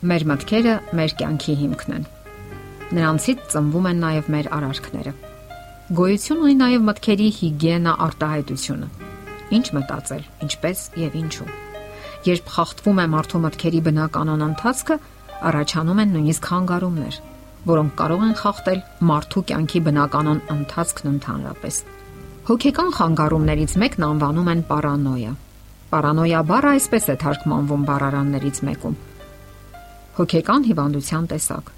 [0.00, 2.04] Մեր մտքերը մեր կյանքի հիմքն են։
[2.96, 5.10] Նրանցից ծնվում են նաև մեր արարքները։
[5.98, 8.88] Գոյություն ունի նաև մտքերի հիգիենա արտահայտությունը։
[9.58, 11.48] Ինչ մտածել, ինչպես եւ ինչու։
[12.30, 14.96] Երբ խախտվում է մարդու մտքերի բնականon ընթացքը,
[15.50, 17.20] առաջանում են նույնիսկ հանգարումներ,
[17.68, 21.82] որոնք կարող են խախտել մարդու կյանքի բնականon ընթացքն ընդհանրապես։
[22.48, 25.36] Հոգեկան խանգարումներից մեկն անվանում են պարանոյա։
[25.92, 28.98] Պարանոյա բառը այսպես է թարգմանվում բառարաններից մեկում
[30.20, 31.68] հոգեկան հիվանդության տեսակ,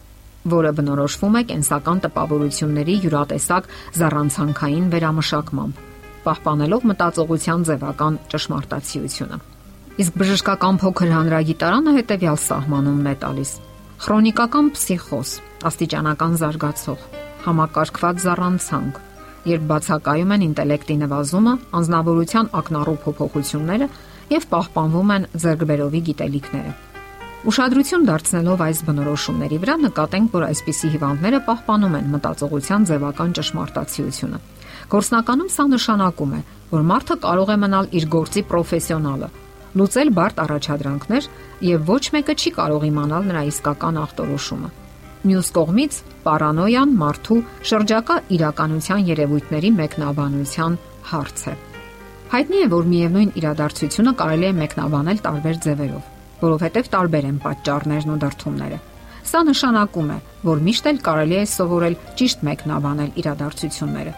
[0.51, 5.79] որը բնորոշվում է կենսական տպավորությունների յուրատեսակ զառանցանքային վերամշակմամբ,
[6.27, 9.39] պահպանելով մտածողության ձևական ճշմարտացիությունը։
[10.03, 13.51] Իսկ բժշկական փոքր հանրագիտարանը հետևյալ սահմանումն է տալիս.
[14.03, 15.31] Խրոնիկական փսիխոզ,
[15.71, 17.01] աստիճանական զարգացող,
[17.47, 19.03] համակարգված զառանցանք,
[19.53, 23.93] երբ բացակայում են ինտելեկտի նվազումը, անznավորության ակնառու փոփոխությունները
[24.33, 26.92] եւ պահպանվում են ձերբերովի գիտելիքները։
[27.43, 34.39] Ուշադրություն դարձնելով այս բնորոշումների վրա նկատենք, որ այսպիսի հիվանդները պահպանում են մտածողության ձևական ճշմարտացիությունը։
[34.93, 39.31] Գործնականում սա նշանակում է, որ մարդը կարող է մնալ իր գործի պրոֆեսիոնալը,
[39.75, 41.29] լուծել բարդ առաջադրանքներ
[41.67, 44.73] եւ ոչ մեկը չի կարող իմանալ նրա իսկական ախտորոշումը։
[45.27, 51.59] Մյուս կողմից, պարանոյան մարդու շրջակա իրականության երևույթների մեկնաբանության հարց է։
[52.39, 56.11] Հայտնի է, որ միևնույն իրադարձությունը կարելի է մեկնաբանել տարբեր ձևերով
[56.43, 58.79] որովհետև տարբեր են պատճառներն ու դրթումները։
[59.23, 64.15] Սա նշանակում է, որ միշտ էլ կարելի է սովորել ճիշտ մեկնաբանել իրադարձությունները։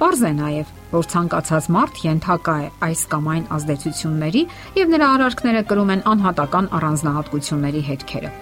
[0.00, 4.42] Պարզ է նաև, որ ցանկացած մարդ ենթակա է այս կամ այն ազդեցությունների
[4.76, 8.32] եւ նրա արարքները կրում են անհատական առանձնահատկությունների հետքերը։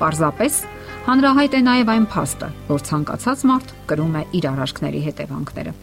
[0.00, 0.60] Պարզապես
[1.08, 5.74] հանրահայտ է նաև այն փաստը, որ ցանկացած մարդ կրում է իր արարքների հետևանքները։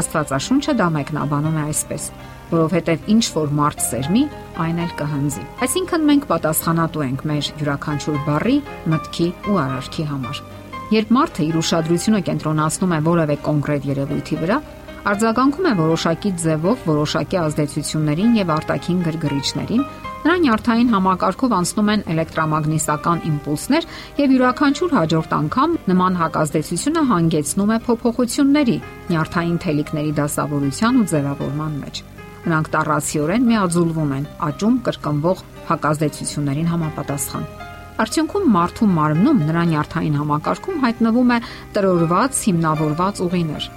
[0.00, 2.08] Աստվածաշունչը դա մեկնաբանում է այսպես
[2.54, 4.22] որովհետև ինչ որ մարդ սերմի,
[4.64, 8.56] այն էլ կհանձի։ Այսինքն մենք պատասխանատու ենք մեր յուրաքանչյուր բարի,
[8.94, 10.40] մտքի ու արարքի համար։
[10.94, 14.58] Երբ մարդը իր ուշադրությունը կենտրոնացնում է որևէ կոնկրետ երևույթի վրա,
[15.04, 19.82] արձագանքում է որոշակի ձևով որոշակի ազդեցություններին եւ արտաքին գրգռիչներին,
[20.24, 23.88] նրա նյարդային համակարգով անցնում են էլեկտրամագնիսական իմպուլսներ
[24.22, 28.80] եւ յուրաքանչյուր հաջորդ անգամ նման հակազդեցությունը հանգեցնում է փոփոխությունների
[29.12, 32.04] նյարդային թելիկների դասավորության ու ձևավորման մեջ։
[32.44, 37.46] Նրանք տառացիորեն միաձուլվում են աճում կրկնվող հակազդեցություններին համապատասխան։
[38.04, 41.36] Արդյունքում մարդու մարմնում նրա նյարդային համակարգում հայտնվում է
[41.76, 43.68] տրորված հիմնավորված ուղիներ,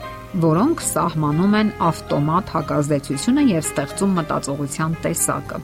[0.47, 5.59] որոնք սահմանում են ավտոմատ հակազդեցությունը եւ ստեղծում մտածողության տեսակը։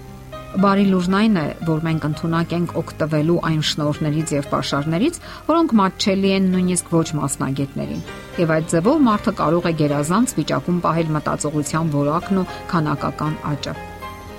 [0.64, 5.18] Բարի լուրն այն է, որ մենք ընդունակ ենք օգտվելու այն շնորհներից եւ pašարներից,
[5.50, 8.06] որոնք մատչելի են նույնիսկ ոչ մասնագետներին։
[8.42, 13.74] Եվ այդ ձևով մարդը կարող է գերազանց վիճակում պահել մտածողության որակն ու քանակական աճը։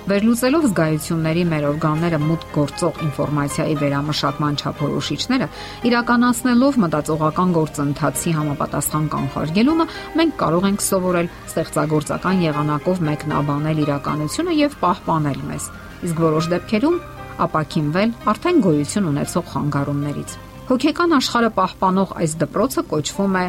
[0.05, 5.47] Վերլուծելով զգայությունների մեր օրգանները մուտք գործող ինֆորմացիայի վերամշակման չափորոշիչները,
[5.89, 9.87] իրականացնելով մտածողական գործընթացի համապատասխան կանխարգելումը,
[10.21, 15.73] մենք կարող ենք սովորել ստեղծագործական եղանակով մեկնաբանել իրականությունը եւ պահպանել մեզ
[16.05, 16.97] իսկ որոշ դեպքերում
[17.45, 20.35] ապակինվել արդեն գոյություն ունեցող խանգարումներից։
[20.65, 23.45] Հոգեկան աշխարհը պահպանող այս դպրոցը կոչվում է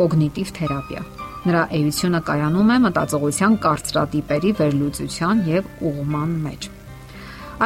[0.00, 1.02] կոգնիտիվ թերապիա։
[1.46, 6.70] Նրա էությունը կայանում է մտածողության կարծրատիպերի վերլուծության եւ ուղղման մեջ։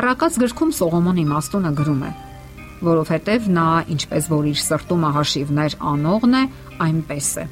[0.00, 2.12] Առակած գրքում Սողոմոն իմաստունը գրում է.
[2.80, 6.44] որովհետև նա ինչպես որ իր սրտումը հաշիվներ անողն է,
[6.80, 7.44] այնպես է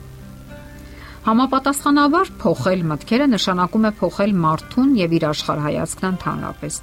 [1.28, 6.78] Համապատասխանաբար փոխել մտքերը նշանակում է փոխել մարդուն եւ իր աշխարհայացքն ընդհանրապես։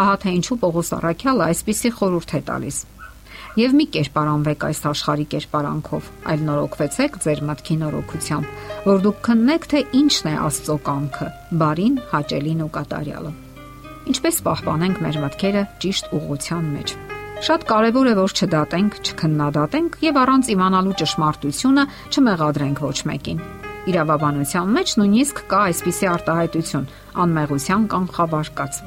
[0.00, 2.78] Ահա թե ինչու Պողոս Արաքյալը այսպիսի խորհուրդ է տալիս.
[3.58, 8.50] Եվ մի կերպարանվեք այս աշխարհի կերպարանքով, այլ նորոգվեցեք ձեր մտքի նորոգությամբ,
[8.86, 11.28] որ դուք քննեք թե ինչն է Աստծո կամքը՝
[11.62, 13.32] բարին, հաճելին ու կատարյալը։
[14.10, 16.94] Ինչպես պահպանենք մեր մտքերը ճիշտ ուղղության մեջ։
[17.40, 21.84] Շատ կարևոր է որ չդատենք, չքննադատենք եւ առանց իմանալու ճշմարտությունը
[22.14, 23.42] չմեղադրենք ոչ մեկին
[23.90, 26.88] իրավաբանության մեջ նույնիսկ կա այսպիսի արտահայտություն՝
[27.24, 28.80] անմեղության կամ խավարկած։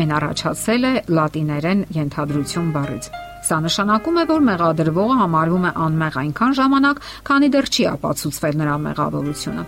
[0.00, 3.10] Այն առաջացել է լատիներեն ենթադրություն բառից։
[3.50, 8.74] Սա նշանակում է, որ մեղադրվողը համարվում է անմեղ այնքան ժամանակ, քանի դեռ չի ապացուցվել նրա
[8.84, 9.64] մեղավորությունը։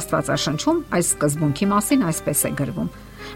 [0.00, 2.90] Աստվածաշնչում այս սկզբունքի մասին այսպես է գրվում.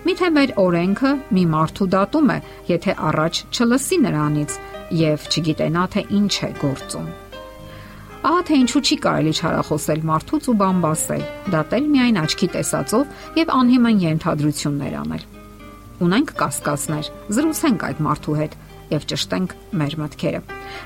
[0.05, 2.39] Միթե մեր օրենքը մի մարդու դատում է,
[2.77, 4.59] եթե առաջ չլսի նրանից
[5.01, 7.09] եւ չգիտենա թե ինչ է գործում։
[8.27, 11.27] Ահա թե ինչու չի կարելի չարախոսել մարդուց ու բամբասել,
[11.57, 15.27] դատել միայն աչքի տեսածով եւ անհիմն ենթադրություններ անել։
[16.05, 18.57] Ունենք կասկածներ, զրուցենք այդ մարդու հետ
[18.93, 20.41] եւ ճշտենք մեր մտքերը։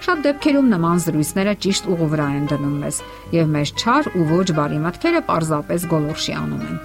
[0.07, 3.03] Շատ դեպքերում նման զրույցները ճիշտ ուղու վրա են դնում մեզ
[3.37, 6.81] եւ մեր չար ու ոչ բարի մտքերը պարզապես գոլորշի անում են։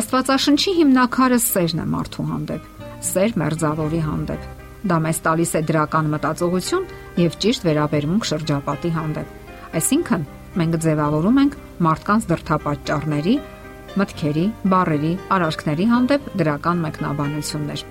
[0.00, 2.72] Աստվածաշնչի հիմնակարը սերն է մարդու հանդեպ,
[3.10, 4.50] սեր մերձավորի հանդեպ
[4.80, 6.84] Դա մեզ տալիս է դրական մտածողություն
[7.20, 9.34] եւ ճիշտ վերաբերմունք շրջապատի հանդեպ։
[9.76, 10.22] Այսինքն,
[10.60, 11.56] մենք ձևավորում ենք
[11.86, 13.34] մարդկանց դրթապաճառների,
[14.00, 17.84] մտքերի, բարերի, արարքների հանդեպ դրական մեկնաբանություններ։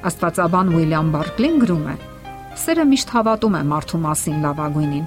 [0.00, 1.94] Աստվածաբան Ուիլյամ Բարկլին գրում է.
[2.60, 5.02] Սերը միշտ հավատում է մարդու մասին լավագույնին։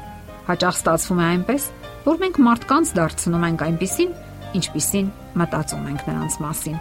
[0.50, 1.66] Հաճախ ստացվում է այնպես,
[2.04, 4.12] որ մենք մարդկանց դարձնում ենք այնպիսին,
[4.60, 5.10] ինչպիսին
[5.42, 6.78] մտածում ենք նրանց մասին։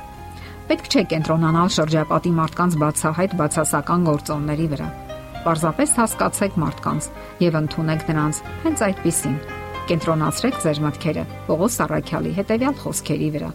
[0.68, 4.88] Պետք չէ կենտրոնանալ շրջապատի մարդկանց բացահայտ բացասական գործոնների վրա։
[5.42, 7.10] Պարզապես հասկացեք մարդկանց
[7.42, 9.36] եւ ընդունեք նրանց հենց այդպիսին։
[9.88, 13.50] Կենտրոնացրեք ձեր մտքերը Պողոս Արաքյալի հետևյալ խոսքերի վրա։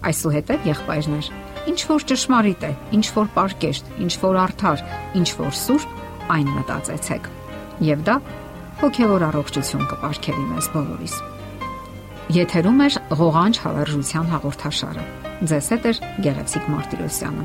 [0.00, 1.26] Այսուհետև եղբայրներ,
[1.70, 4.84] ինչ որ ճշմարիտ է, ինչ որ պարկեշտ, ինչ որ արդար,
[5.20, 5.98] ինչ որ սուրբ,
[6.36, 7.28] այն մտածեցեք։
[7.90, 8.16] Եվ դա
[8.80, 11.16] հոգեոր առողջություն կպարգևի մեզ բոլորիս։
[12.30, 12.88] Եթերում է
[13.20, 15.04] ղողանջ հավերժության հաղորդաշարը։
[15.50, 15.92] Ձեզ հետ է
[16.24, 17.44] Գեղեցիկ Մարտիրոսյանը։